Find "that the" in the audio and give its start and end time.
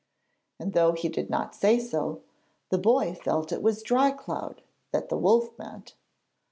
4.91-5.17